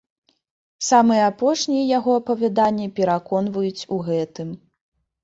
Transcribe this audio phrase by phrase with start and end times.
[0.89, 4.49] Самыя апошнія яго апавяданні пераконваюць у гэтым.